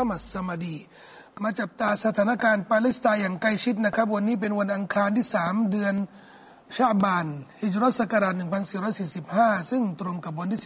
[0.00, 0.76] อามัสสมาดี
[1.42, 5.94] มาจับตาสถานการณ์ปาเลสไตน์อย่างใกล้ชิดนะครับ วันนี้เป็นวันอังคารที่สามเดือน
[6.76, 7.26] ชาบาน
[7.60, 8.34] ฮิจรัสกราช
[9.02, 10.60] 1445 ซึ่งตรงกับวันที่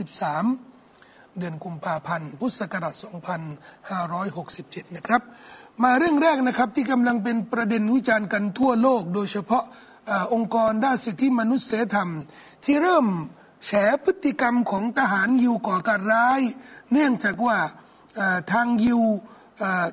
[0.67, 2.95] 13 เดือนกุมภาพันธ์ พุทธศักราช
[4.15, 5.23] 2567 นะครับ
[5.83, 9.65] มาเรื่องแรกนะครับที่กำลังเป็นประเด็นวิจารณ์กันทั่วโลก โดยเฉพาะ
[10.11, 12.11] อองค์กรด้านสิทธิมนุษยธรรม
[12.65, 13.07] ที่เริ่ม
[13.67, 13.71] แฉ
[14.05, 16.41] พฤติกรรมของทหารยิวก่อการร้าย
[16.93, 17.59] เนื่องจากว่า
[18.53, 19.03] ทางยิว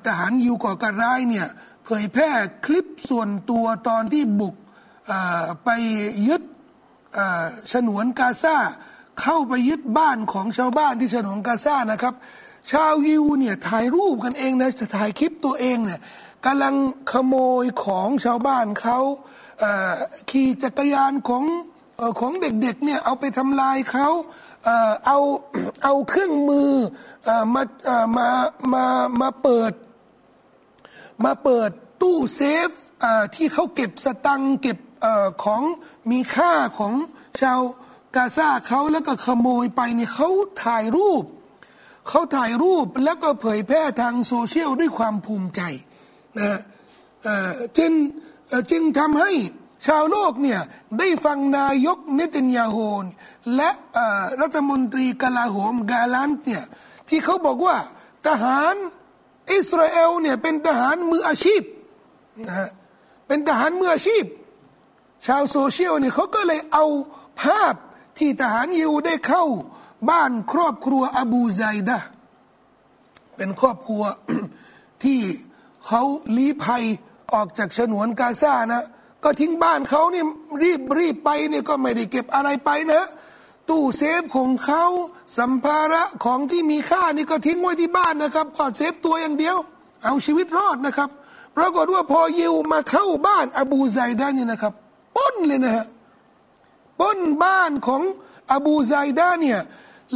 [0.06, 1.48] ทหารยิวก่อการร้ายเนี่ย
[1.84, 2.30] เผยแพร่
[2.66, 4.54] คลิปส่วนตัวตอนที่บุก
[5.64, 5.68] ไป
[6.28, 6.42] ยึด
[7.72, 8.56] ฉนวนกาซา
[9.20, 12.14] เข้าไปยึดบ้านของชาวบ้านที่ฉนวนกาซานะครับ
[12.72, 16.00] ชาวยิวเนี่ยถ่ายรูปกันเองนะจะถ่ายคลิปตัวเองเนี่ย
[16.46, 16.74] กำลัง
[17.12, 18.98] ขโมยของชาวบ้านเขา
[20.30, 21.44] ขี่จักรยานของ
[22.20, 24.08] ของเด็กๆเนี่ยเอาไปทำลายเขา
[25.06, 25.18] เอา
[25.82, 26.72] เอาเครื่องมือ
[27.54, 27.62] มา
[28.16, 28.28] มา
[28.72, 28.84] มา
[29.20, 29.72] มาเปิด
[31.24, 31.70] มาเปิด
[32.02, 32.70] ตู้เซฟ
[33.34, 34.78] ที่เขาเก็บสตังเก็บ
[35.44, 35.62] ของ
[36.10, 36.94] มีค่าของ
[37.40, 37.60] ชาว
[38.16, 40.28] กาซาเขาแล้วก็ขโมยไปเนี่ยเขา
[40.64, 41.24] ถ่ายรูป
[42.08, 45.60] เขาถ่ายรูปแล้วก็เผยแพร่ทางโซเชียลด้วยความภูมิใจ
[46.38, 46.58] นะ
[47.78, 47.92] จึง
[48.70, 49.32] จึงทำให้
[49.86, 50.60] ชาวโลกเนี่ย
[50.98, 53.04] ได้ฟังนายกเนตินยาโฮน
[53.56, 53.70] และ
[54.40, 56.64] รัฐมนตรีกลาโหมกาลันเนี่ย
[57.08, 57.76] ที่เขาบอกว่า
[58.26, 58.74] ทหาร
[59.52, 61.62] อิสราเอลเนี่ยเป็นทหารมืออาชีพ
[62.46, 62.70] นะฮะ
[63.26, 64.24] เป็นทหารมืออาชีพ
[65.26, 66.84] ชาวโซเชียลเนี่ยเขาก็เลยเอา
[67.42, 67.74] ภาพ
[68.18, 69.44] ที่ทหารยิวได้เข้า
[70.10, 71.98] บ้านครอบครัวอบูไซดะ
[73.36, 74.02] เป็นครอบครัว
[75.02, 75.20] ที่
[75.86, 76.02] เขา
[76.36, 76.84] ลี้ภัย
[77.32, 78.84] ออกจากฉนวนกาซานะ
[79.24, 80.24] ก็ทิ้งบ้านเขาเนี่ย
[80.62, 83.02] รีบรีบไปเนี่ยก็ไม่ได้เก็บอะไรไปนะ
[83.68, 84.84] ตู้เซฟของเขา
[85.38, 89.56] สัมภาระของที่มีค่านี่ก็ทิ้งไว้ที่บ้านนะครับก็ save ตัวอย่างเดียว
[90.04, 91.10] เอาชีวิตรอดนะครับ
[91.56, 94.72] ปรากฏว่าพอยิวมาเข้าบ้านอบูไซดานี่นะครับ
[95.16, 95.86] ปล้นเลยนะฮะ
[97.00, 98.02] ปล้นบ้านของ
[98.52, 99.60] อบูไซดาเนี่ย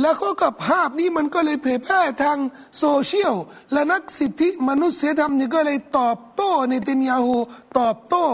[0.00, 2.38] แล้วก็กับภาพนี้มันก็เลยเผยแพร่ทาง
[2.78, 3.34] โซเชียล
[3.72, 7.28] และนักสิทธิมนุษยธรรมนี่ก็เลยตอบโต้ในเตนยาโฮ
[7.78, 8.24] ตอบโต้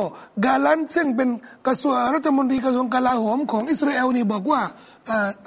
[0.44, 1.28] กาลันซึ่งเป็น
[1.66, 4.62] กระทรวงรัฐมนตรีกระทรวงกลาโหมของอิสราเอลนี่บอกว่า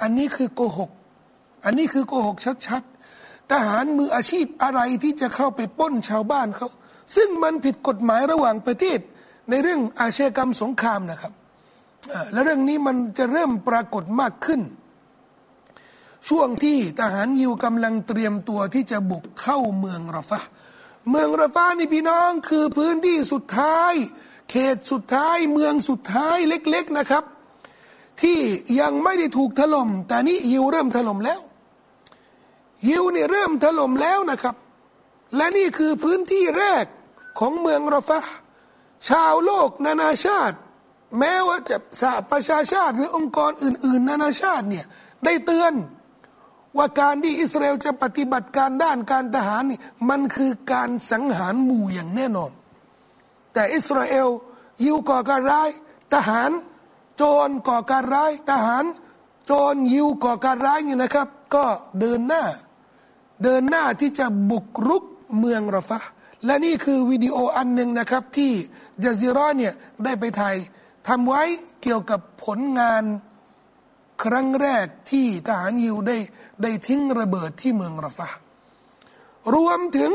[0.02, 0.90] อันนี้คือโกหก
[1.64, 6.68] อันนี้คือโกหกชัดๆ ทหารมืออาชีพอะไรที่จะเข้าไปป้นชาวบ้านเขา
[7.16, 8.98] ซึ่งมันผิดกฎหมายระหว่างประเทศ
[9.50, 11.32] ในเรื่องอาชญากรรมสงครามนะครับ
[12.32, 14.60] และเรื่องนี้มันจะเริ่มปรากฏมากขึ้น
[16.28, 20.40] ช่วงที่ทหารยิวกำลังเตรียมตัวที่จะบุกเข้าเมืองรฟะ
[21.10, 23.92] เมืองรฟะนี่พี่น้องคือพื้นที่สุดท้าย
[24.50, 27.24] เขตสุดท้ายเมืองสุดท้ายเล็กๆนะครับ
[28.22, 28.38] ที่
[28.80, 31.40] ยังไม่ได้ถูกถล่มแต่นี่ยิวเริ่มถล่มแล้ว
[32.88, 34.56] ยิวเนี่ยเริ่มถล่มแล้วนะครับ
[35.36, 36.84] และนี่คือพื้นที่แรก
[37.38, 38.20] ของเมืองรฟะ
[39.08, 40.56] ชาวโลกนานาชาติ
[41.18, 44.84] แม้ว่าจะสหประชาชาติหรือองค์กรอื่น ๆ นานาชาติเนี่ย
[45.24, 45.72] ได้เตือน
[46.78, 52.50] ว่าการที่อิสราเอลจะปฏิบัติการด้านการทหารนี่มันคือการสังหารหมู่อย่างแน่นอน
[53.52, 54.28] แต่อิสราเอล
[54.84, 55.70] ยิวก่อการร้าย
[56.14, 56.50] ทหาร
[57.16, 58.84] โจรก่อการร้าย ทหาร
[59.46, 61.64] โจรยิวก่อการร้ายนี่นะครับ ก็
[62.00, 62.44] เดินหน้า
[63.42, 65.04] เดินหน้าที่จะบุกรุก
[65.38, 66.00] เมืองรฟะ
[66.44, 68.52] และนี่คือวิดีโออันหนึ่งนะครับที่
[69.02, 70.56] จาซิรอเนี่ยได้ไปถ่าย
[71.08, 71.42] ทำไว้
[71.82, 73.02] เกี่ยวกับผลงาน
[74.24, 76.16] ครั้งแรกที่ทหารยิวได้
[76.62, 78.28] ได้ทิ้งระเบิดที่เมืองรฟะ
[79.54, 80.12] รวมถึง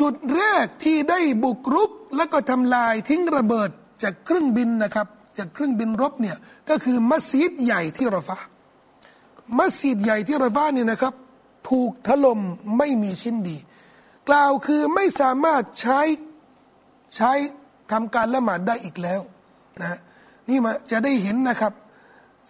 [0.00, 3.70] จุดแรกที่ได้บุกรุก และก็ทำลายทิ้งระเบิด
[4.02, 5.06] จากเครื่องบินนะครับ
[5.38, 6.36] จากเครื่องบินรบเนี่ย
[6.68, 8.38] ก็คือมัสยิดใหญ่ที่รฟะ
[9.58, 11.14] มัสยิดใหญ่ที่รฟะเนี่ยนะครับ
[11.70, 12.40] ถูกถล่ม
[12.78, 13.56] ไม่มีชิ้นดี
[14.28, 16.00] กล่าวคือไม่สามารถใช้
[17.16, 17.32] ใช้
[17.92, 19.20] ทำการละหมาดได้อีกแล้ว
[19.80, 19.98] นะ
[20.48, 21.72] นี่มาจะได้เห็นนะครับ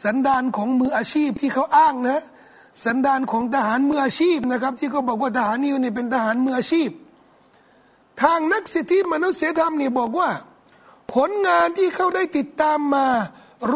[0.04, 2.20] สันดานของมืออาชีพที่เขาอ้างนะ
[2.84, 6.90] สันดานของทหารมืออาชีพนะครับ ที่เขาบอกว่าทหารนิวเนี่ยเป็นทหารมืออาชีพ
[8.22, 10.30] ทางนักสิทธิมนุษยธรรมนี่บอกว่า
[11.12, 13.06] ผลงานที่เขาได้ติดตามมา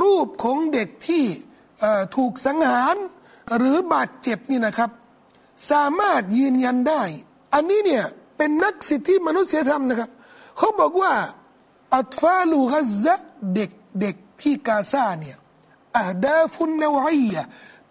[0.00, 1.25] รูปของเด็กที่
[2.17, 2.96] ถูกสังหาร
[3.56, 4.90] หรือบาดเจ็บนี่นะครับ
[5.70, 7.02] สามารถยืนยันได้
[7.55, 8.05] อันนี้เนี่ย
[8.37, 10.11] เป็นนักสิทธิมนุษยธรรมนะครับ
[10.58, 11.12] เขาบอกว่า
[11.94, 13.14] อัตฟาลูกัซะ
[13.55, 13.70] เด็ก
[14.00, 15.37] เด็กที่กาซาเนี่ย
[15.98, 17.37] อาดาฟุนนวีย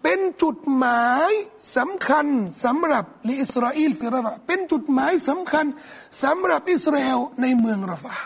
[0.02, 1.30] เป็นจุดหมาย
[1.76, 2.26] สำคัญ
[2.64, 3.04] สำหรับ
[3.42, 5.66] อิสราเอลฟิรฟะเป็นจุดหมายสำคัญ
[6.22, 8.16] สำหรับอิสราเอลในเมืองราฟา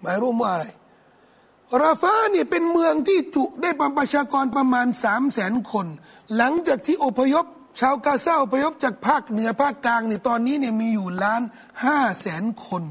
[0.00, 0.66] หมายรวมว่าอะไร
[1.82, 5.86] ราฟาเนี่ยเป็นเมืองที่จุได้ประชากรประมาณสามแสนคน
[6.36, 7.44] หลังจากที่อพยพ
[7.80, 11.42] ชาวกาซาอพยพจากภาคเหนือภาคกลางเนี่ยตอนนี้เนี่ยมีอยู่ล้าน
[11.84, 12.82] ห้าแสนคน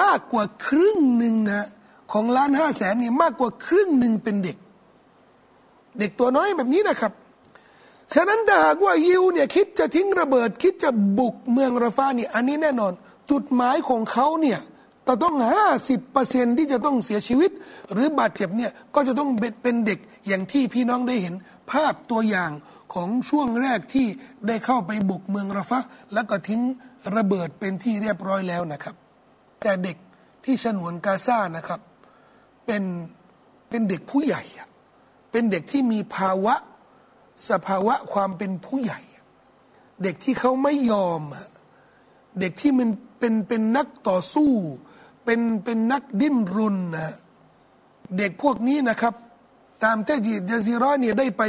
[0.00, 1.66] มากกว่าครึ่งหนึ่งนะ
[2.12, 4.56] ของล้านห้าแสนนี่มากกว่าครึ่งหนึ่งเป็นเด็ก
[5.98, 7.12] เด็กตัวน้อยแบบนี้นะครับ
[8.14, 12.92] ฉะนั้นถ้าหากว่ายิวเนี่ยคิดจะทิ้งระเบิด คิดจะบุกเมืองราฟาเนี่ยอันนี้แน่นอน
[13.30, 14.60] จุดหมายของเขาเนี่ย
[15.04, 17.50] แต่ต้องห้าสิบเปอร์เซ็นที่จะต้องเสียชีวิต
[17.92, 19.30] หรือบาดเจ็บเนี่ยก็จะต้อง
[19.62, 21.34] เป็นเด็กอย่างที่พี่น้องได้เห็น
[21.70, 22.50] ภาพตัวอย่าง
[22.94, 24.06] ของช่วงแรกที่
[24.46, 25.80] ได้เข้าไปบุกเมืองราฟะ
[26.14, 26.62] แล้วก็ทิ้ง
[27.16, 28.94] ระเบิดเป็นที่เรียบร้อยแล้วนะครับ
[29.60, 29.96] แต่เด็ก
[30.44, 31.80] ที่ฉนวนกาซานะครับ
[32.66, 32.82] เป็น
[33.68, 34.42] เป็นเด็กผู้ใหญ่
[35.30, 36.54] เป็นเด็กที่มีภาวะ
[37.50, 39.00] สภาวะความเป็นผู้ใหญ่
[40.02, 41.22] เด็กที่เขาไม่ยอม
[42.40, 44.52] เด็กที่มันเป็นเป็นนักต่อสู้
[45.24, 47.14] เป็นเป็นนักดิ้นรนนะ
[48.18, 49.14] เด็กพวกนี้นะครับ
[49.84, 51.42] ตามเตจียาซีรอเนี่ยได้ไป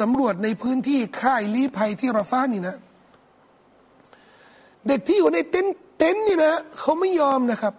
[0.00, 2.76] สำรวจในพื้นที่ค่ายลี้ภัยที่ราฟานี่นะ
[4.88, 7.74] เด็กที่อยู่ในเต็นท์เต็นท์นี่นะเขาไม่ยอมนะครับ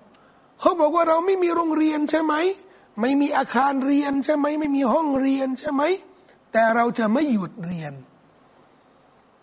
[0.59, 2.33] เขาบอกว่าเราไม่มีโรงเรียนใช่ไหม
[3.01, 5.83] ไม่มีอาคารเรียนใช่ไหมไม่มีห้องเรียนใช่ไหม
[6.51, 7.93] แต่เราจะไม่หยุดเรียน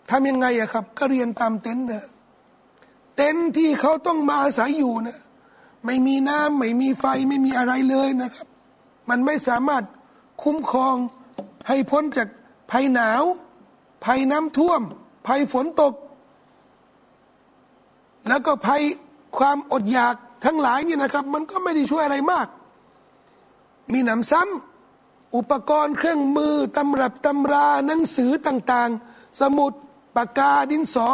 [0.09, 2.05] ทำยังไงอะครับ ก็เรียนตามเต็นท์นะ
[3.15, 5.17] เต็นท์ที่เขาต้องมาอาศัยอยู่นะ
[5.85, 8.47] ไม่มีน้ำไม่มีไฟไม่มีอะไรเลยนะครับ
[9.09, 9.83] มันไม่สามารถ
[10.43, 10.95] คุ้มครอง
[11.67, 12.27] ให้พ้นจาก
[12.71, 13.23] ภัยหนาว
[14.05, 14.81] ภัยน้ำท่วม
[15.27, 15.93] ภัยฝนตก
[18.27, 18.81] แล้วก็ภัย
[19.37, 20.15] ความอดอยาก
[20.45, 22.47] ทั้งหลายนี่นะครับ มันก็ไม่ได้ช่วยอะไรมาก
[23.93, 29.73] มีหนำซ้ำอุปกรณ์เครื่องมือตำรับตำราหนังสือต่างๆ สมุด
[30.15, 31.09] ปากกาดินสอ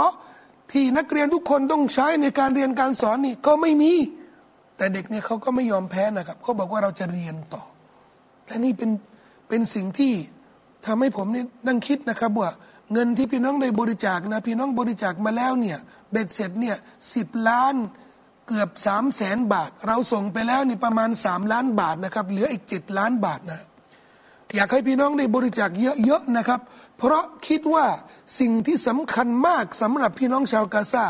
[0.72, 3.94] ที่นักเรียนทุกคนต้องใช้ในการเรียนการสอนนี่ก็ไม่มี
[4.78, 7.64] แต่เด็กเนี่ยเขาก็ไม่ยอมแพ้นะครับเขาบอกว่าเราจะเรียนต่อ
[8.48, 8.92] และนี่เป็น
[9.50, 10.14] เป็นสิ่งที่
[10.86, 12.50] ทำให้ผมนี่นั่งคิดนะครับว่า
[12.94, 15.78] เงินที่พี่น้องได้บริจาคนะพี่น้องบริจาคมาแล้วเนี่ย
[16.12, 16.76] เบ็ดเสร็จเนี่ย
[17.14, 17.76] สิบล้าน
[18.48, 23.62] เกือบสามแสนบาท เราส่งไปแล้วนี่ประมาณสามล้านบาทนะครับ เหลืออีกเจ็ดล้านบาทนะ
[24.56, 25.70] อยากให้พี่น้องได้บริจาค
[26.06, 26.60] เยอะๆนะครับ
[26.98, 27.86] เพราะคิดว่า
[28.40, 31.06] สิ่งที่สำคัญมากสำหรับพี่น้องชาวกาซา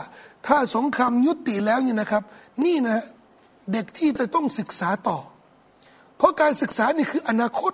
[0.48, 2.24] ถ้าสงครามยุติแล้วนี่นะครับ
[2.66, 3.04] นี่นะ
[3.72, 5.18] เด็กที่จะต้องศึกษาต่อ
[6.18, 7.74] เพราะการศึกษานี่คืออนาคต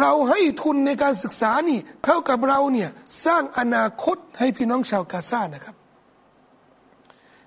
[0.00, 2.90] เราให้ทุนในการศึกษานี่ เท่ากับเราเนี่ย
[3.24, 5.76] สร้างอนาคตให้พี่น้องชาวกาซานะครับ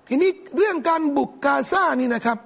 [0.08, 2.38] ทีนี้เรื่องการบุกกาซานี่นะครับ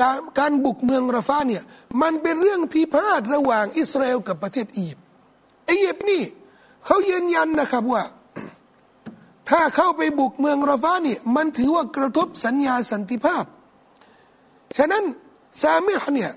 [0.00, 1.62] การการบุกเมืองราฟาเนี่ย
[2.02, 5.04] มันเป็นเรื่องพิพาทระหว่างอิสราเอลกับประเทศอียิปต์
[5.70, 6.22] อียิปต์นี่
[6.84, 8.02] เขายืนยันนะครับว่า
[9.48, 13.44] ถ้าเข้าไปบุกเมืองราฟาเนี่ยมันถือว่ากระทบสัญญาสันติภาพ
[14.78, 15.04] ฉะนั้น
[15.62, 16.30] ซาเมห์เนี่ย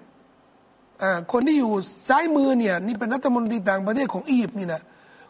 [1.31, 1.73] คนที่อยู่
[2.09, 4.81] ซ้ายมือเนี่ยนี่เป็นรัฐมนตรีต่างประเทศของอียิปต์นี่นะ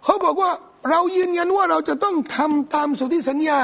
[0.04, 0.52] เขาบอกว่า
[0.90, 3.60] เรายืนยันว่าเราจะต้องทำตามสนธิสัญญา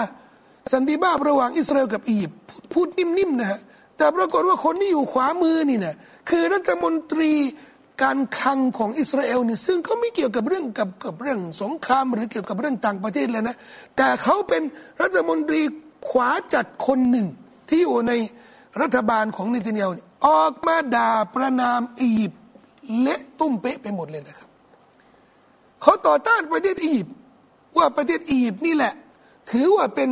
[0.74, 2.40] สันติภาพระหว่างอิสราเอลกับอียิปต์
[2.74, 3.60] พูดนิ่มๆนะฮะ
[3.98, 5.96] แต่ปรากฏว่าคนที่อยู่ขวามือนี่นะ
[6.30, 7.32] คือรัฐมนตรี
[8.04, 13.56] การคังของอิสราเอลนี่ซึ่งเขาไม่เกี่ยวกับเรื่องกับกับเรื่องสงครามหรือเกี่ยวกับเรื่องต่างประเทศเลยนะ
[13.98, 14.64] แต่เขาเป็น
[15.02, 15.62] รัฐมนตรี
[16.10, 17.28] ขวาจัดคนหนึ่ง
[17.70, 18.14] ที่อยู่ใน
[18.82, 19.90] รัฐบาลของนิติเนียว
[20.28, 22.42] ออกมาด่าประนามอียิปต์
[23.02, 24.50] เละตุ้มเป๊ะไปหมดเลยนะครับ
[25.82, 27.16] เขาต่อต้านประเทศอียิปต์
[27.78, 28.94] ว่าประเทศอียิปต์นี่แหละ
[29.52, 30.10] ถือว่าเป็น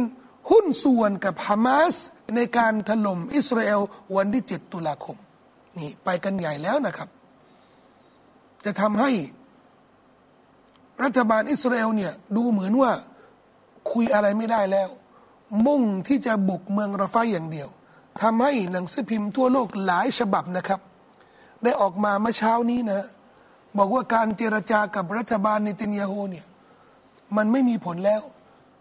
[0.50, 1.96] หุ้นส่วนกับฮามาส
[2.36, 3.82] ในการถล่มอิสราเอล
[4.16, 5.18] วันที่ 7 ตุลาคม
[5.78, 7.10] นี่ไปกันใหญ่แล้วนะครับ
[8.66, 9.12] จะทำให้
[11.04, 12.92] รัฐบาลอิสราเอลเนี่ยดูเหมือนว่า
[13.92, 14.90] คุยอะไรไม่ได้แล้ว
[15.66, 17.70] มุ่งที่จะบุกเมืองราฟาอย่างเดียว
[18.22, 20.80] ทำให้หนังสือพิมพ์ทั่วโลกหลายฉบับนะครับ
[21.64, 23.08] ได้ออกมาเมื่อเช้านี้นะ
[23.78, 26.46] บอกว่าการเจรจากับรัฐบาลเนตินยาฮูเนี่ย
[27.38, 28.22] มันไม่มีผลแล้ว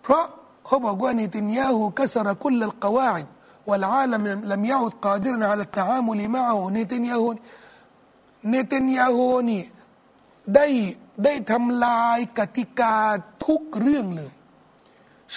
[0.02, 0.24] เพราะ
[0.65, 3.27] เขาบอกว่าเนตินยาฮูกัสรคุลลกวาอิด
[3.69, 7.29] والعالم لم يعد قادرا على التعامل معه เนตินยาฮู
[8.49, 9.63] เนตินยาฮูนี่
[10.55, 10.67] ได้
[11.23, 12.95] ได้ทำลายกติกา
[13.45, 14.31] ทุกเรื่องเลย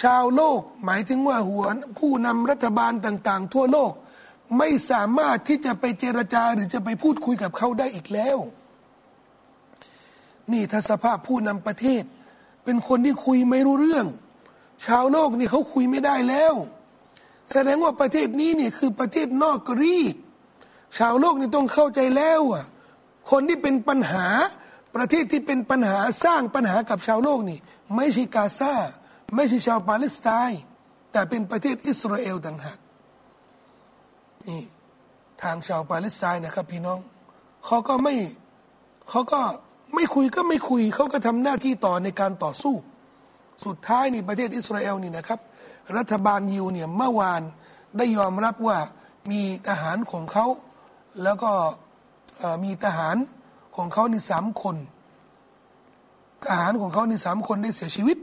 [0.01, 1.65] ชาวโลกหมายถึงว่าหัว
[1.99, 3.91] ผู้นำรัฐบาลต่าง ๆ ทั่วโลก
[4.57, 8.37] ไม่สามารถที่จะไปเจรจาหรือจะไปพูดคุยกับเขาได้อีกแล้ว
[10.51, 12.03] นี่ถ้าสภาพผู้นำประเทศ
[12.63, 14.07] เป็นคนที่คุยไม่รู้เรื่อง
[14.84, 16.54] ชาวโลกนี่เขาคุยไม่ได้แล้ว
[17.52, 20.16] แสดงว่าประเทศนี้เนี่ยคือประเทศนอกรีด
[20.98, 22.64] ชาวโลกนี่ต้องเข้าใจแล้วอะ
[23.30, 24.26] คนที่เป็นปัญหา
[24.96, 27.58] ประเทศที่เป็นปัญหาสร้างปัญหากับชาวโลกนี่
[27.96, 28.74] ไม่ใช่กาซา
[29.34, 30.60] ไม่ใช่ชาวปาเลสไตน์
[31.12, 32.78] แต่เป็นประเทศอิสราเอลต่างหาก
[34.48, 34.62] นี่
[35.42, 37.00] ทางชาวปาเลสไตน์นะครับพี่น้อง
[37.66, 38.14] เขาก็ไม่
[39.10, 39.40] เขาก็
[39.94, 42.74] ไม่คุยก็ไม่คุยเขาก็ทำหน้าที่ต่อในการต่อสู้
[43.64, 45.40] สุดท้ายนี่ประเทศอิสราเอลนี่นะครับ
[45.96, 47.42] รัฐบาลยิวเนี่ยเมื่อวาน
[47.96, 48.78] ได้ยอมรับว่า
[49.30, 50.46] มีทหารของเขา
[51.22, 51.50] แล้วก็
[52.64, 53.16] มีทหาร
[53.76, 54.76] ของเขานี่สามคน
[56.46, 58.18] ทหารของเขานี่สามคนได้เสียชีวิต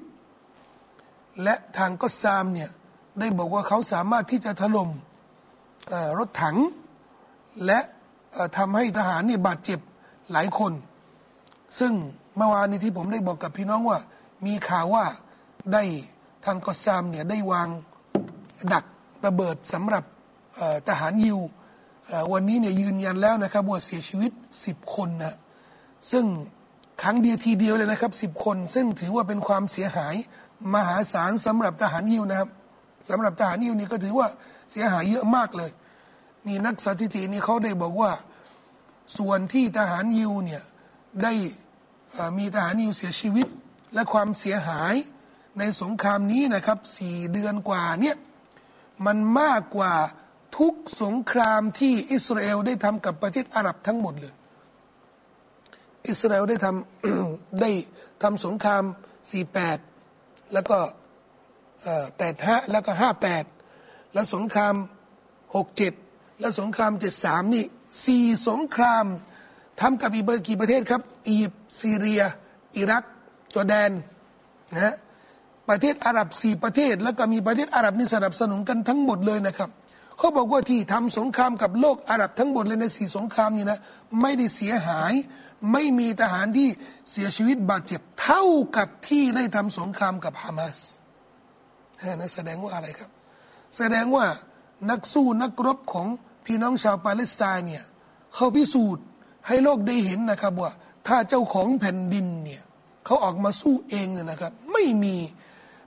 [1.43, 2.69] และทางก็ซามเนี่ย
[3.19, 4.89] ได้บอกว่าเขาสามารถที่จะถล่ม
[6.19, 6.57] รถถัง
[7.65, 7.79] และ
[8.57, 9.79] ทำให้ทหารนี่บาดเจ็บ
[10.31, 10.73] หลายคน
[11.79, 11.93] ซึ่ง
[12.37, 13.99] เมื่อวานนี้ที่ผมได้บอกกับพี่น้องว่า
[14.45, 15.05] มีข่าวว่า
[15.73, 15.83] ได้
[16.45, 17.69] ทางกอซามเนี่ยได้วาง
[18.73, 18.85] ดัก
[19.25, 20.03] ระเบิดสำหรับ
[20.87, 21.39] ทหารยิว
[22.33, 24.31] วันนี้เนี่ยยืนยันแล้วนะครับว่าเสียชีวิต
[24.63, 25.35] 10 คนนะ
[26.11, 26.25] ซึ่ง
[27.01, 30.15] ครั้งเดียวทีเดียวเลยนะครับ 10 คน ซึ่งถือว่าเป็นความเสียหาย
[30.73, 32.49] มหาศาลสำหรับทหารยิวนะครับ
[33.09, 34.27] สำหรับทหารยิวนี่ก็ถือว่า
[34.71, 35.71] เสียหายเยอะมากเลย
[36.47, 38.11] นี่นักสถิตินี่เขาได้บอกว่า
[39.17, 40.63] ส่วนที่ทหารยิวเนี่ย
[41.23, 41.33] ได้
[42.37, 43.47] มีทหารยิวเสียชีวิต
[43.93, 44.93] และความเสียหาย
[45.59, 48.15] ในสงครามนี้นะครับสี่เดือนกว่าเนี่ย
[49.05, 49.93] มันมากกว่า
[50.57, 54.33] ทุกสงครามที่อิสราเอลได้ทำกับประเทศอาหรับทั้งหมดเลย
[56.07, 57.71] อิสราเอลได้ทำได้
[58.23, 58.83] ทำสงคราม
[59.67, 60.77] 48 แล้วก็
[61.95, 62.91] 85 แล้วก็
[63.53, 64.75] 58 แล้วสงคราม
[65.57, 66.91] 67 แล้วสงคราม
[67.23, 67.65] 73 นี่
[68.05, 69.05] สี่สงคราม
[69.81, 72.21] ทำกับอีเบอร์กี่ประเทศครับ อียิปต์ซีเรีย
[72.77, 73.03] อิรัก
[73.55, 73.91] จอร์แดน
[74.75, 74.95] นะ
[75.69, 79.69] ประเทศอาหรับสี่ประเทศ แล้วก็มีประเทศอาหรับนี่สนับสนุนกันทั้งหมดเลยนะครับ
[80.17, 83.79] เขาบอกว่าที่ทำสงครามกับโลกอาหรับทั้งหมดเลยในสี่สงครามนี่นะ
[84.21, 85.13] ไม่ได้เสียหาย
[85.71, 86.69] ไม่มีทหารที่
[87.11, 88.43] เสียชีวิตบาดเจ็บเท่า
[88.77, 90.79] กับที่ได้ทำสงครามกับฮามาส
[92.19, 93.09] นั่แสดงว่าอะไรครับ
[93.77, 94.25] แสดงว่า
[94.89, 96.07] นักสู้นักรบของ
[96.45, 97.83] พี่น้องชาวปาเลสไตน์เนี่ย
[98.35, 99.05] เขาพิสูจน์
[99.47, 100.71] ให้โลกได้เห็นนะครับว่า
[101.07, 102.61] ถ้าเจ้าของแผ่นดินเนี่ย
[103.05, 105.15] เขาออกมาสู้เองเนี่ยนะครับ ไม่มี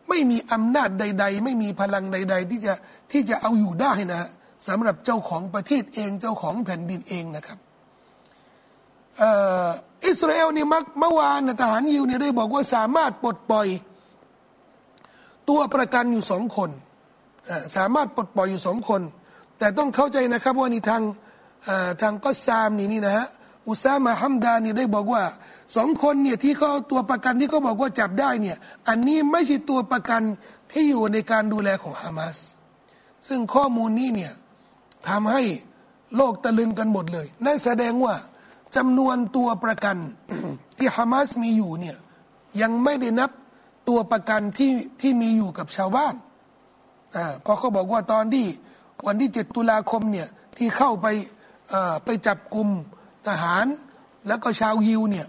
[0.08, 2.74] ไม่มีอำนาจใด ๆ ไม่มีพลังใด ๆ ที่จะ
[3.12, 4.28] ที่จะเอาอยู่ได้นะ
[4.68, 7.58] สำหรับเจ้าของประเทศเองเจ้าของแผ่นดินเองนะครับ
[10.06, 10.66] อิสราเอลเนี่ย
[11.00, 13.68] เมื่อวานทหารยิวเนี่ยได้บอกว่าสามารถปลดปล่อย
[15.48, 16.70] ตัวประกันอยู่สองคน
[17.76, 19.02] สามารถปลดปล่อยอยู่สองคน
[19.58, 21.02] แต่ต้องเข้าใจนะครับว่านี่ทาง
[22.02, 23.26] ทางก็ซามนี่นี่นะฮะ
[23.68, 25.22] อุซามาฮัมดานี่ได้บอกว่า
[25.76, 28.56] สองคนเนี่ยที่เขาตัวประกันที่เขาบอกว่าจับได้เนี่ย
[28.88, 30.22] อันนี้ไม่ใช่ตัวประกัน
[30.72, 32.38] ที่อยู่ในการดูแลของฮามาส
[33.28, 34.32] ซึ่งข้อมูลนี้เนี่ย
[35.08, 35.42] ทำให้
[36.16, 38.14] โลกตะลึงกันหมดเลย นั่นแสดงว่า
[38.76, 39.96] จำนวนตัวประกัน
[40.78, 41.96] ที่ฮามาสมีอยู่เนี่ย
[42.62, 43.30] ยังไม่ได้นับ
[43.88, 44.70] ตัวประกันที่
[45.00, 46.14] ที่มีอยู่กับชาวบ้าน
[47.16, 48.46] อ่าเพราะเขาบอกว่าตอนที่
[49.06, 51.06] วันที่เจ็ดตุลาคมเนี่ยที่เข้าไป
[52.04, 52.68] ไปจับกลุ่ม
[53.28, 53.66] ทหาร
[54.26, 55.26] แล้วก็ชาวยิวเนี่ย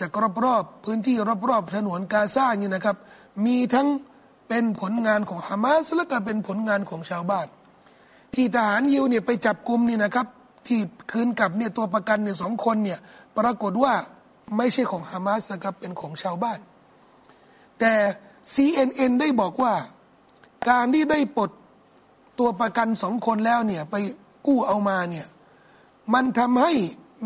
[0.00, 0.10] จาก
[0.44, 1.16] รอบๆพื้นที่
[1.50, 2.96] รอบๆถนนกาซาเนี่ยนะครับ
[3.46, 3.88] มีทั้ง
[4.48, 7.46] เป็นผลงานของฮามาสและก็เป็นผลงานของชาวบ้าน
[8.34, 10.26] ที่ทหารยิวเนี่ยไปจับกลุ่มนี่นะครับ
[10.66, 12.98] ที่คืนกลับเนี่ยตัวประกันเนี่ยสองคนเนี่ย
[13.38, 13.94] ปรากฏว่า
[14.56, 16.58] ไม่ใช่ของฮามาสนะครับเป็นของชาวบ้าน
[17.80, 17.92] แต่
[18.54, 19.74] CNN ได้บอกว่า
[20.70, 21.50] การที่ได้ปลด
[22.38, 23.94] ตัวประกันสองคนแล้วเนี่ยไป
[24.46, 25.26] กู้เอามาเนี่ย
[26.14, 26.72] มันทำให้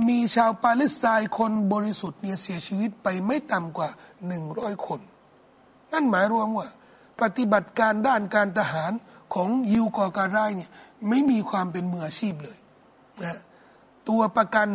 [0.08, 3.88] มีชาวปาเลสไตน์คนบริสุทธิ์เนี่ยเสียชีวิตไปไม่ต่ำกว่า
[4.26, 5.00] หนึ่งร้อยคน
[5.92, 6.68] นั่นหมายรวมว่า
[7.20, 8.92] ปฏิบัติการด้านการทหาร
[9.34, 10.70] ของยูกอการายเนี่ย
[11.08, 12.58] ไม่มีความเป็นมืออาชีพเลย
[13.24, 13.38] นะ
[14.08, 14.68] ตัวประกัน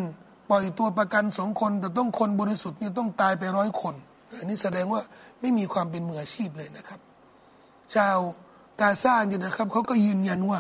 [0.50, 3.96] ปล่อยตัวประกันสองคน แต่ต้องคนบริสุทธิ์เนี่ยต้องตายไปร้อยคน
[4.38, 5.02] อันนี้แสดงว่า
[5.42, 7.00] ไม่มีความเป็นมืออาชีพเลยนะครับ
[7.96, 8.18] ชาว
[8.82, 10.60] กาซาเนี่ยนะครับเขาก็ยืนยันว่า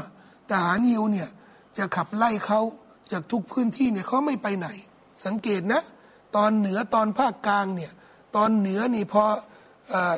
[0.49, 1.29] ทหารยิวเนี่ย
[1.77, 2.61] จะขับไล่เขา
[3.13, 4.67] จากทุกพื้นที่เนี่ยเขาไม่ไปไหน
[5.25, 5.81] สังเกตนะ
[6.35, 7.91] ตอนเหนือตอนภาคกลางเนี่ย
[8.35, 9.23] ตอนเหนือนี่พอ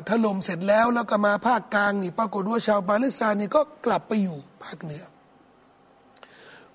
[0.10, 5.04] ถล่มเสร็จแล้วแล้วก็มาภาคกลางนี่ปรากฏว่าชาวปาเลสไตน์นี่ก็กลับไปอยู่ภาคเหนือ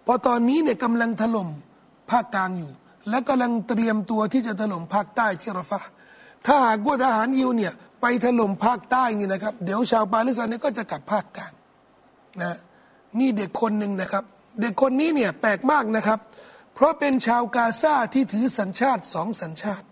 [0.07, 1.49] พอตอนนี้เนี่ยกำลังถล่ม
[2.11, 2.73] ภาคกลางอยู่
[3.09, 5.81] และกำลังเตรียมตัวที่จะถล่มภาคใต้ที่รฟะ
[6.47, 11.53] ถ้าหากว่าทหารยิวเนี่ยไปถล่มภาคใต้นี่นะครับ เดี๋ยวชาวปาเลสไตน์นี่ก็จะกลับภาคกลาง
[12.43, 12.57] นะ
[13.19, 14.25] นี่เด็กคนหนึ่งนะครับ
[14.59, 16.19] เด็กคนนี้เนี่ยแปลกมากนะครับ
[16.75, 19.87] เพราะเป็นชาวกาซาที่ถือสัญชาติสองสัญชาติ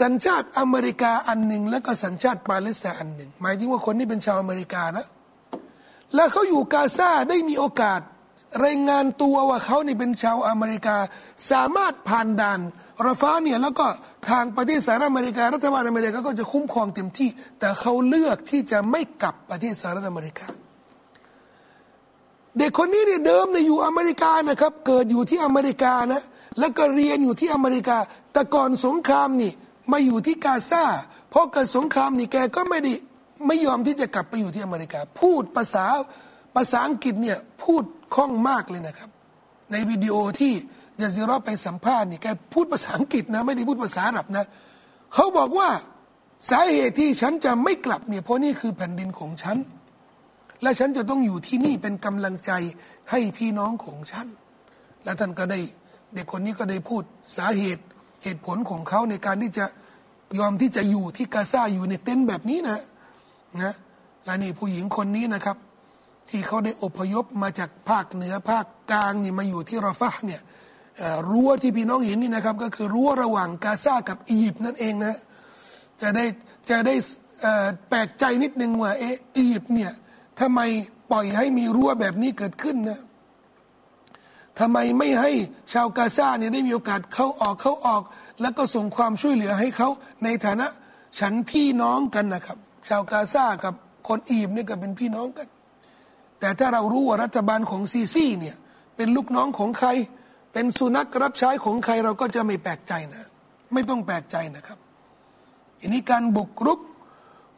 [0.00, 5.06] สัญชาติอเมริกาอันหนึ่ง แล้วก็สัญชาติปาเลสไตน์อันหนึ่ง หมายถึงว่าคนนี้เป็นชาวอเมริกานะ
[6.14, 8.00] แล้วเขาอยู่กาซาได้มีโอกาส
[8.64, 10.96] รายงานตัวว่าเขานี่เป็นชาวอเมริกา
[11.50, 12.60] สามารถผ่านด่าน
[13.06, 13.86] รฟ้าเนี่ยแล้วก็
[14.28, 20.46] ทางประเทศสหรัฐอเมริกา รัฐบาลอเมริกาก็จะคุ้มครองเต็มที่ แต่เขาเลือกที่จะไม่กลับประเทศสหรัฐอเมริกา
[22.58, 26.22] เด็กคนนี้เนี่ยเดิมเนี่ยอยู่อเมริกานะครับ เกิดอยู่ที่อเมริกานะ
[26.58, 27.96] แล้วก็เรียนอยู่ที่อเมริกา
[28.32, 29.52] แต่ก่อนสงครามนี่
[29.92, 30.84] มาอยู่ที่กาซา
[31.30, 32.92] เพอเกิดสงครามนี่แกก็ไม่ได้
[33.46, 35.84] ไม่ยอมที่จะกลับไปอยู่ที่อเมริกา พูดภาษา
[36.54, 37.84] ภาษาอังกฤษเนี่ยพูด
[38.14, 39.10] คล่องมากเลยนะครับ
[39.70, 40.52] ในวิดีโอที่
[41.00, 44.44] ยาซิรอไปสัมภาษณ์นี่แกพูดภาษาอังกฤษนะไม่ได้พูดภาษาอาหรับนะ
[45.14, 45.68] เขาบอกว่า
[46.50, 49.56] สาเหตุที่ฉันจะไม่กลับเนี่ยเพราะนี่คือแผ่นดินของฉัน
[50.62, 52.52] และฉันจะต้องอยู่ที่นี่เป็นกำลังใจ
[53.10, 54.26] ให้พี่น้องของฉัน
[55.04, 55.60] และท่านก็ได้
[56.14, 57.02] เด็กคนนี้ก็ได้พูด
[57.36, 57.84] สาเหตุ
[58.24, 59.66] เหตุผลของเขาในการที่จะ
[60.38, 62.80] ยอมที่จะอยู่ที่กาซาอยู่ในเต็นท์แบบนี้นะ
[63.62, 63.74] นะ
[64.24, 65.56] และนี่ผู้หญิงคนนี้นะครับ
[66.30, 70.40] ที่เขาได้อพยพมาจากภาคเหนือภาคกลางนี่มาอยู่ที่ราฟะเนี่ย
[71.30, 75.16] รั้วที่พี่น้องเห็นนี่นะครับ ก็คือรั้วระหว่างกาซากับอียิปต์นั่นเองนะ
[76.02, 76.24] จะได้
[76.70, 76.94] จะได้
[77.88, 79.04] แปลกใจนิดนึงว่าเอ
[79.36, 79.92] อียิปต์เนี่ย
[80.40, 80.60] ทำไม
[81.10, 83.00] ปล่อยให้มีรั้วแบบนี้เกิดขึ้นนะ
[84.58, 85.30] ทำไมไม่ให้
[85.72, 88.02] ชาวกาซาเนี่ยได้มีโอกาสเข้าออกเข้าออก
[88.40, 89.88] แล้วก็ส่งความช่วยเหลือให้เขา
[90.24, 90.66] ในฐานะ
[91.18, 93.74] ฉันพี่น้องกันนะครับ ชาวกาซากับ
[94.08, 95.48] คนอียิปต์เนี่ยก็เป็นพี่น้องกัน
[96.40, 98.56] แต่ถ้าเรารู้ว่ารัฐบาลของซีซีเนี่ย
[98.96, 99.88] เป็นลูกน้องของใคร
[100.52, 103.24] เป็นสุนัขรับใช้ของใครเราก็จะไม่แปลกใจนะ
[103.72, 104.78] ไม่ต้องแปลกใจนะครับ
[105.80, 106.80] อันนี้การบุกรุก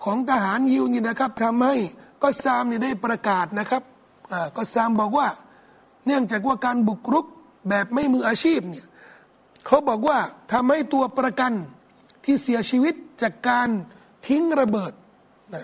[0.05, 1.77] ของทหารยิวนี่นะครับทำให้
[2.23, 3.83] ก็ซามนี่ได้ประกาศนะครับ
[4.57, 5.29] ก็ซามบอกว่า
[6.07, 7.27] เนื่องจากว่าการบุกรุก
[7.69, 8.87] แบบไม่มืออาชีพเนี่ย
[9.67, 10.19] เขาบอกว่า
[10.53, 11.53] ทำให้ตัวประกัน
[12.25, 13.69] ที่เสียชีวิตจากการ
[14.27, 14.93] ทิ้งระเบิด
[15.55, 15.62] นะ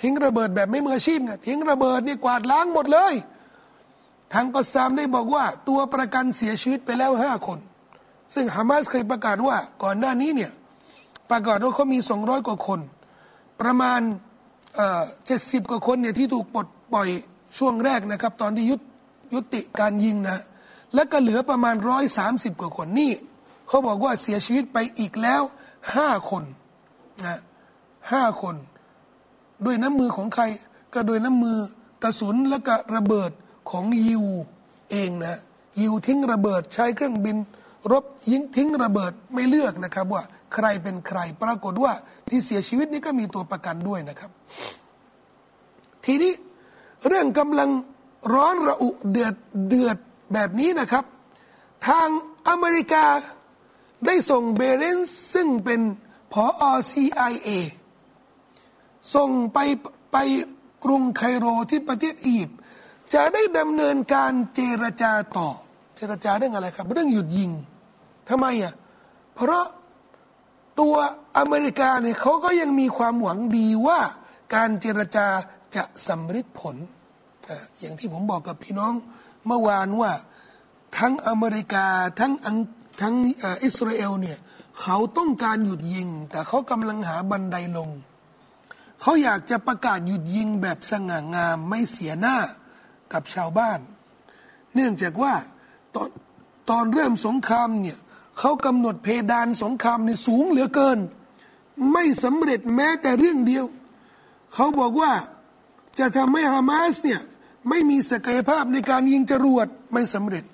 [0.00, 3.14] ทิ้งระเบิดแบบไม่มืออาชีพเนี่ยทิ้งระเบิดนี่กวาดล้างหมดเลย
[4.32, 7.58] ทางกอซามได้บอกว่า ตัวประกันเสียชีวิตไปแล้วห้าคน
[8.34, 10.52] ซึ่งฮามาสเคยประกาศว่าก่อนหน้านี้เนี่ย
[11.30, 12.80] ประกาศว่าเขามีสองร้อยกว่าคน
[13.60, 14.00] ประมาณ
[15.26, 17.08] เจ็ดสิบกว่าคนเนี่ยที่ถูกปลดปล่อย
[17.58, 18.76] ช่วงแรกนะครับ ตอนที่ยุ
[19.32, 20.38] ยติการยิงนะ
[20.94, 23.12] แล้วก็เหลือประมาณร้อยสามสิบกว่าคนนี่
[23.68, 25.42] เขาบอกว่าเสียชีวิตไปอีกแล้ว
[25.94, 26.44] ห้าคน
[27.26, 27.40] นะ
[28.12, 28.56] ห้าคน
[29.64, 30.44] ด้วยน้ำมือของใคร
[30.94, 31.58] ก็โดยน้ำมือ
[32.02, 33.30] กระสุนและก็ระเบิด
[33.70, 34.24] ของยิว
[34.90, 35.38] เองนะ
[35.80, 37.36] ยิวทิ้งระเบิดใช้เครื่องบิน
[37.92, 40.22] รบยิงทิ้งระเบิดไม่เลือกนะครับว่า
[40.54, 41.92] ใครเป็นใครปรากฏว่า
[42.30, 44.30] ที่เสียชีวิตนี้ก็มีตัวประกันด้วยนะครับ
[46.04, 46.32] ทีนี้
[47.06, 47.70] เรื่องกำลัง
[48.34, 49.34] ร้อนระอุเดือด
[49.68, 49.96] เดือด
[50.32, 51.04] แบบนี้นะครับ
[51.88, 52.08] ทาง
[52.48, 53.04] อเมริกา
[54.06, 55.80] ได้ส่งเบรนซ์ซึ่งเป็น
[56.32, 57.50] ผออ CIA
[59.14, 59.58] ส่งไป
[60.12, 60.16] ไป
[60.84, 62.58] กรุงไคโรที่ประเทศอียิปต์
[63.14, 65.48] จะได้ดำเนินการเจรจาต่อ
[65.96, 67.50] เจรจาเรื่องอะไรครับ เรื่องหยุดยิง
[68.28, 68.74] ทำไมอะ
[69.34, 69.64] เพราะ
[70.80, 70.94] ตัว
[71.38, 74.00] อเมริกาเนี่ยเขาก็ยังมีความหวังดีว่า
[74.54, 75.28] การเจรจา
[75.76, 76.76] จะสำเร็จผล
[77.80, 78.94] อย่างที่ผมบอกกับพี่น้อง
[79.46, 80.12] เมื่อวานว่า
[80.98, 81.86] ทั้งอเมริกา
[82.20, 82.32] ทั้ง
[83.00, 83.14] ทั้ง
[83.64, 84.38] อิสราเอลเนี่ย
[84.80, 87.90] เขาต้องการหยุดยิง แต่เขากำลังหาบันไดลง
[89.00, 92.36] เขาอยากจะประกาศหยุดยิงแบบสง่างามไม่เสียหน้า
[93.12, 93.80] กับชาวบ้าน
[94.74, 95.34] เนื่องจากว่า
[95.94, 96.08] ตอน
[96.70, 97.98] ตอนเริ่มสงครามเนี่ย
[98.38, 100.98] เขากำหนดเพดานสงครามในสูงเหลือเกิน
[101.92, 103.64] ไม่สำเร็จแม้แต่เรื่องเดียว
[104.54, 105.12] เขาบอกว่า
[105.98, 107.20] จะทำให้ฮามาสเนี่ย
[107.68, 110.44] ไม่มีศักยภาพในการยิงจรวดไม่สำเร็จ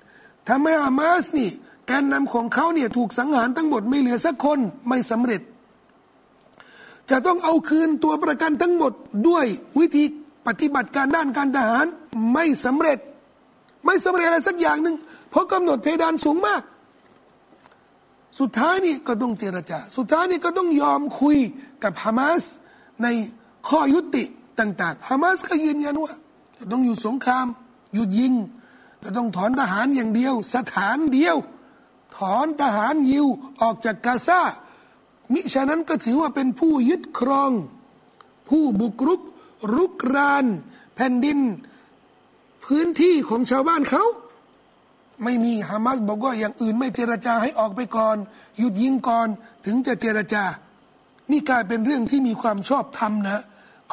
[0.49, 1.49] ทำให้ฮามาสนี่
[1.91, 5.41] การนำของเขาเนี่ยถูกสังหารทั้งหมดไม่เหลือสักคนไม่สำเร็จ
[7.09, 8.93] จะต้องเอาคืนตัวประกันทั้งหมด
[9.27, 9.45] ด้วย
[9.79, 10.03] วิธี
[10.47, 11.85] ปฏิบัติการด้านการทหาร
[12.33, 12.99] ไม่สำเร็จ
[13.85, 14.95] ไม่สำเร็จอะไรสักอย่างหนึ่ง
[15.29, 16.61] เพราะกำหนดเพดานสูงมาก
[18.39, 21.37] สุดท้ายนี่ก็ต้องเจรจา สุดท้ายนี่ก็ต้องยอมคุย
[21.83, 22.43] กับฮามาส
[23.03, 23.07] ใน
[23.67, 24.23] ข้อยุติ
[24.59, 26.13] ต่างๆฮามาสก็ยืนยันว่า
[26.57, 27.47] จะต้องอยู่สงคราม
[27.93, 28.33] หยุดยิง
[29.03, 31.35] จะต้องถอนทหารอย่างเดียว สถานเดียว
[32.17, 33.25] ถอนทหารยิว
[33.61, 34.41] ออกจากกาซา
[35.33, 37.51] มิฉะนั้นก็ถือว่าเป็นผู้ยึดครอง
[38.49, 39.21] ผู้บุกรุก
[39.75, 40.45] รุกราน
[40.95, 41.39] แผ่นดิน
[42.65, 44.03] พื้นที่ของชาวบ้านเขา
[45.25, 48.17] ไม่มีฮามาสบอกว่าอย่างอื่นไม่เจรจาให้ออกไปก่อน
[48.57, 49.27] หยุดยิงก่อน
[49.65, 50.43] ถึงจะเจรจา
[51.31, 53.43] นี่กลายเป็นเรื่องที่มีความชอบธรรมนะ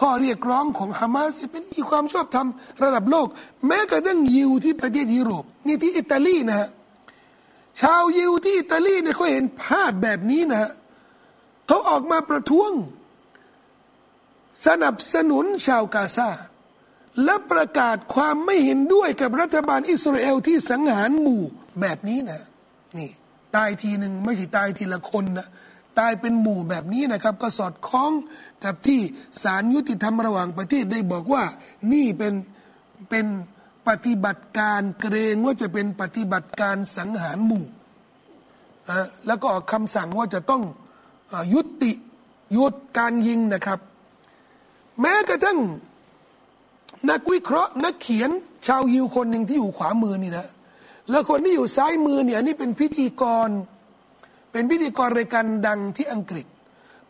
[0.00, 2.48] ข้อเรียกร้องของฮามาสเป็นมีความชอบธรรม
[2.82, 3.28] ระดับโลก
[3.66, 6.68] แม้กระทั่งยิวที่ประเทศยุโรปนี่ที่อิตาลีนะฮะ
[7.80, 10.70] ชาวยิวที่อิตาลีเนี่ยเขาเห็นภาพแบบนี้นะ
[11.66, 12.72] เขาออกมาประท้วง
[14.66, 16.28] สนับสนุนชาวกาซา
[17.24, 21.42] และประกาศความไม่เห็นด้วยกับรัฐบาลอิสราเอลที่สังหารหมู่
[21.80, 22.42] แบบนี้นะ
[22.98, 23.10] นี่
[23.56, 25.48] ตายทีหนึ่งไม่ใช่ตายทีละคนนะ
[25.98, 28.12] ตายเป็นหมู่แบบนี้นะครับ ก็สอดคล้อง
[28.64, 29.00] กับที่
[29.42, 31.44] ศาลยุติธรรมระหว่างประเทศได้บอกว่า
[31.92, 32.34] นี่เป็น
[33.10, 33.26] เป็น
[33.88, 37.64] ปฏิบัติการเกรงว่าจะเป็นปฏิบัติการสังหารหมู่
[39.26, 40.62] แล้วก็ออกคำสั่งว่าจะต้อง
[41.54, 41.92] ยุติ
[42.52, 43.80] หยุดการยิงนะครับ
[45.00, 45.58] แม้กระทั่ง
[47.10, 48.30] นักวิเคราะห์นักเขียน
[48.66, 50.46] ชาวยิวคนหนึ่งที่อยู่ขวามือนี่นะ
[51.10, 53.48] แล้วคนที่อยู่ซ้ายมือเนี่ยนี่เป็นพิธีกร
[54.52, 56.46] เป็นพิธีกรรายการดังที่อังกฤษ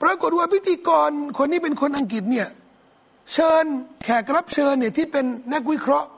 [0.02, 2.48] ปรากฏว่าพิธีกรคนนี้เป็นคนอังกฤษเนี่ย
[3.32, 3.64] เชิญ
[4.04, 6.08] แขกรับเชิญเนี่ยที่เป็นนักวิเคราะห์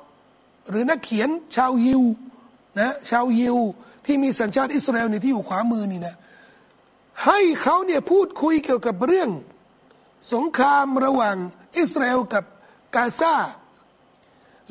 [0.71, 2.03] หรือนักเขียนชาวยิว
[2.81, 3.57] นะชาวยิว
[4.07, 6.15] ที่มีสัญชาติอิสราเอลเนี่ยที่อยู่ขวามือนี่นะ
[7.25, 9.31] ให้เขาเนี่ยพูดคุยเกี่ยวกับเรื่อง
[10.33, 11.37] สงครามระหว่าง
[11.79, 12.45] อิสราเอลกับ
[12.97, 13.35] กาซา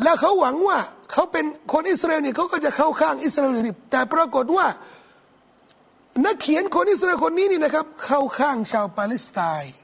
[0.03, 0.79] แล้วเขาหวังว่า
[1.11, 3.53] เขาเป็นคนอิสราเอลเนี่ยเขาก็จะเข้าข้างอิสราเอล
[3.91, 4.67] แต่ปรากฏว่า
[6.25, 9.75] นักเขียนคนอิสราเอลคนนี้นี่นะครับ เข้าข้างชาวปาเลสไตน์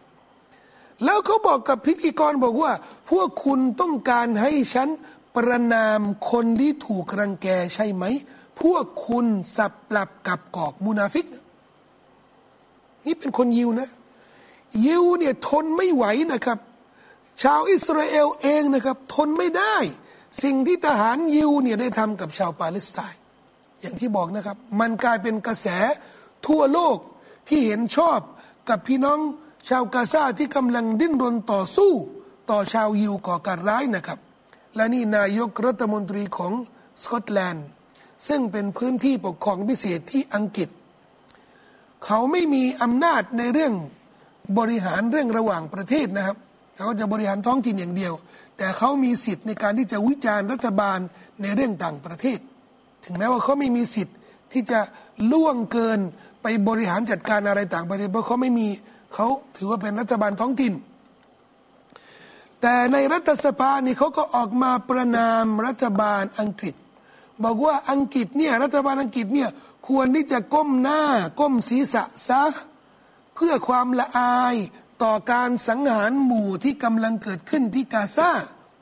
[1.03, 2.71] แล้วเขาบอกกับพิธีกรบอกว่า
[3.11, 4.89] พวกคุณต้องการให้ฉัน
[5.35, 8.03] ประณามคนที่ถูกรังแกใช่ไหม
[8.61, 11.25] พวกคุณสับปลับกลับกลอกมุนาฟิก
[13.05, 13.89] นี่เป็นคนยิวนะ
[14.85, 16.57] ยิวเนี่ยทนไม่ไหวนะครับ
[17.43, 19.75] ชาวอิสราเอลเองนะครับทนไม่ได้
[20.43, 23.19] สิ่งที่ทหารยิวเนี่ยได้ทำกับชาวปาเลสไตน์
[23.81, 25.67] อย่างที่บอกนะครับ มันกลายเป็นกระแส
[26.47, 26.97] ทั่วโลก
[27.47, 28.19] ที่เห็นชอบ
[28.69, 29.19] กับพี่น้อง
[29.69, 31.91] ชาวกาซาที่กำลังดิ้นรนต่อสู้
[32.51, 34.19] ต่อชาวยิวก่อการร้ายนะครับ
[34.75, 36.53] และนี่นายกรัฐมนตรีของ
[37.03, 37.65] สกอตแลนด์
[38.27, 40.69] ซึ่งเป็นพื้นที่ปกครองพิเศษที่อังกฤษ
[42.05, 43.73] เขาไม่มีอำนาจในเรื่อง
[44.57, 46.37] บริหารเรื่องระหว่างประเทศนะครับ
[46.77, 48.13] เขาจะบริหารท้องถิ่นอย่างเดียว
[48.57, 50.99] แต่เขามีสิทธิ์ในการที่จะวิจารณ์รัฐบาล
[51.41, 52.39] ในเรื่องต่างประเทศ
[53.03, 54.15] ถึงแม้ว่าเขาไม่มีสิทธิ์
[54.51, 54.79] ที่จะ
[55.31, 55.99] ล่วงเกิน
[56.41, 58.67] ไปบริหารจัดการอะไรต่างประเทศเพราะเขาไม่มี
[59.13, 60.73] เขาถือว่าเป็นรัฐบาลท้องถิ่น
[62.61, 66.75] แต่ในรัฐสภานี่เขาก็ออกมาประนามรัฐบาลอังกฤษ
[67.43, 69.49] บอกว่าอังกฤษเนี่ยรัฐบาลอังกฤษเนี่ย
[69.87, 71.01] ควรที่จะก้มหน้า
[71.39, 72.43] ก้มศีรษะซะ
[73.35, 74.55] เพื่อความละอาย
[75.03, 78.31] ต่อการสังหารหมู่ที่กำลังเกิดขึ้นที่กาซา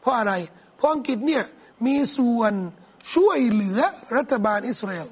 [0.01, 0.33] เพราะอะไร
[0.77, 1.43] เพราะอังกฤษเนี่ย
[1.85, 2.53] มีส่วน
[3.13, 3.79] ช่วยเหลือ
[4.17, 5.07] รัฐบาลอิสราเอล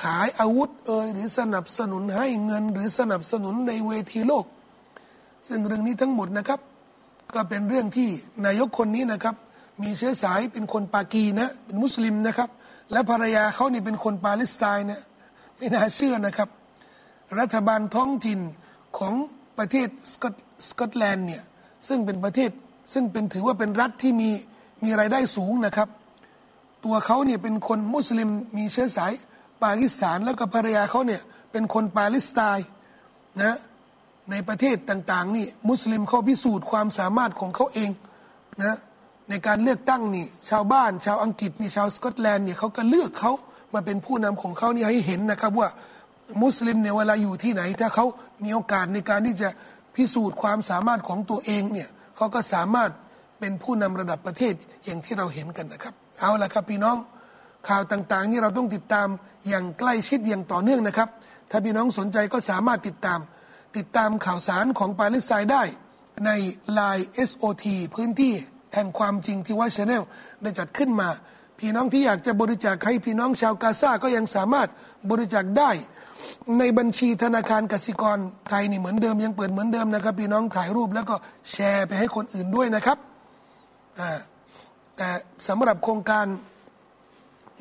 [0.00, 4.44] ขายอาวุธเอ่ยหรือสนับสนุนให้เงินหรือสนับสนุนในเวทีโลก
[5.48, 6.60] ซึ่งเรื่องนี้ทั้งหมดนะครับ
[7.34, 8.08] ก็เป็นเรื่องที่
[8.46, 9.36] นายกคนนี้นะครับ
[9.82, 12.50] มีเชื้อสายเป็นคนปากีนะเป็นมุสลิมนะครับ
[12.92, 15.02] และภรรยาเขานี่เป็นคนปาเลสไตน์เนี่ย
[15.56, 16.48] ไม่น่าเชื่อนะครับ
[17.38, 18.40] รัฐบาลท้องถิ่น
[18.98, 19.14] ของ
[19.60, 20.34] ประเทศสกอต
[20.68, 21.42] สกอตแลนด์เนี่ย
[21.88, 22.50] ซึ่งเป็นประเทศ
[22.92, 24.30] ซึ่งเป็นถือว่าเป็นรัฐที่มี
[24.84, 25.88] มีรายได้สูงนะครับ
[26.84, 29.12] ตัวเขาเนี่ยเป็นคนมุสลิมมีเชื้อสาย
[29.62, 32.66] ปากีสถานแล้วก็ภรรยาเขาเนี่ยเป็นคนปาเลสไตน์
[33.42, 33.56] นะ
[34.30, 37.90] ในประเทศต่างๆนี่มุสลิมเขาพิสูจน์ความสามารถของเขาเอง
[38.62, 38.76] นะ
[39.28, 43.32] ในการเลือกตั้งนี่ชาวบ้าน ชาวอังกฤษนี่ชาวสกอตแลนด์เนี่ยเขาก็เลือกเขา
[43.74, 45.68] มาเป็นผู้นำของเขานี่ให้เห็นนะครับว่า
[46.42, 48.04] มุสลิมเนี่ยเวลาอยู่ที่ไหน ถ้าเขา
[48.44, 49.48] มีโอกาสในการที่จะ
[49.96, 52.90] พิสูจน์ความสามารถของตัวเองเนี่ยเขาก็สามารถ
[53.40, 56.96] เป็นผู้นำระดับประเทศอย่างที่เราเห็นกันนะครับ เอาละครับพี่น้อง
[57.68, 59.08] ข่าวต่างๆ นี่เราต้องติดตาม
[59.48, 61.08] อย่างใกล้ชิดอย่างต่อเนื่องนะครับ
[61.50, 63.20] ถ้าพี่น้องสนใจก็สามารถติดตาม
[63.76, 65.62] ติดตามข่าวสารของปาเลสไตน์ได้
[66.26, 66.30] ใน
[66.78, 67.64] Line SOT
[67.94, 68.34] พื้นที่
[68.74, 70.02] แห่งความจริงที่ว่าชาแนล
[70.42, 71.08] ได้จัดขึ้นมา
[71.58, 74.68] พี่น้องที่อยากจะบริจาคให้พี่น้องชาวกาซาก็ยังสามารถ
[75.10, 75.70] บริจาคได้
[76.58, 81.14] ในบัญชีธนาคารกสิกรไทยนี่เหมือนเดิมยังเปิดเหมือนเดิมนะครับ พี่น้องถ่ายรูปแล้วก็
[81.52, 82.98] แชร์ไปให้คนอื่นด้วยนะครับ
[84.96, 85.08] แต่
[85.48, 86.26] สำหรับโครงการ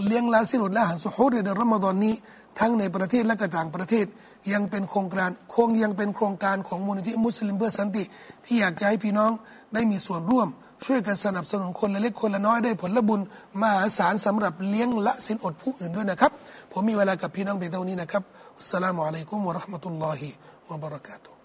[0.06, 2.14] เลี้ยงลาสิรุดและหารสุฮูรในรอมฎอนนี้
[2.60, 4.06] ทั้งในประเทศและก็ต่างประเทศ
[4.52, 8.04] ยังเป็นโครงการคงยังเป็นโครงการของมูลนิธิมุสลิมเพื่อสันติ
[8.46, 9.32] ที่อยากจะให้พี่น้อง
[9.74, 10.48] ได้มีส่วนร่วม
[10.86, 13.22] ช่วยกันสนับสนุนคนละเล็กคนละน้อยได้ผลบุญ
[13.62, 16.32] มหาศาลสำหรับเลี้ยงละสินอดผู้อื่นด้วยนะครับ
[16.72, 18.24] ผมมีเวลากับพี่น้องเพียงเท่านี้นะครับ
[18.58, 20.30] อัสสลามุอะลัยกุมวะราะห์มะตุลลอฮิ
[20.70, 21.39] วะบะเราะกาตุ